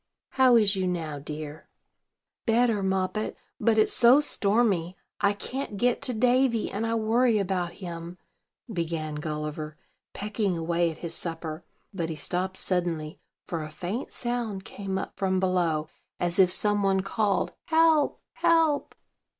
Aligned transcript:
How 0.29 0.55
is 0.55 0.75
you 0.75 0.87
now, 0.87 1.19
dear?" 1.19 1.67
"Better, 2.47 2.81
Moppet; 2.81 3.37
but, 3.59 3.77
it's 3.77 3.93
so 3.93 4.19
stormy, 4.19 4.97
I 5.19 5.33
can't 5.33 5.77
get 5.77 6.01
to 6.01 6.13
Davy; 6.15 6.71
and 6.71 6.87
I 6.87 6.95
worry 6.95 7.37
about 7.37 7.73
him," 7.73 8.17
began 8.73 9.13
Gulliver, 9.13 9.77
pecking 10.15 10.57
away 10.57 10.89
at 10.89 10.97
his 11.05 11.13
supper: 11.13 11.63
but 11.93 12.09
he 12.09 12.15
stopped 12.15 12.57
suddenly, 12.57 13.19
for 13.47 13.61
a 13.63 13.69
faint 13.69 14.11
sound 14.11 14.65
came 14.65 14.97
up 14.97 15.13
from 15.17 15.39
below, 15.39 15.87
as 16.19 16.39
if 16.39 16.49
some 16.49 16.81
one 16.81 17.01
called, 17.01 17.53
"Help, 17.65 18.19
help!" 18.33 18.95